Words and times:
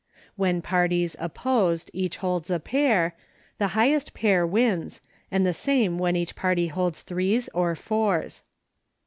When 0.35 0.63
parties, 0.63 1.15
opposed, 1.19 1.91
each 1.93 2.17
holds 2.17 2.49
a 2.49 2.59
pair, 2.59 3.13
the 3.59 3.67
highest 3.77 4.15
pair 4.15 4.47
wins, 4.47 4.99
and 5.29 5.45
the 5.45 5.53
same 5.53 5.99
when 5.99 6.15
each 6.15 6.35
party 6.35 6.69
holds 6.69 7.03
threes 7.03 7.49
or 7.53 7.75
fours. 7.75 8.41